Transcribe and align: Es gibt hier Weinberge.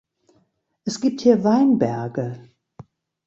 Es 0.83 0.99
gibt 0.99 1.21
hier 1.21 1.43
Weinberge. 1.43 2.49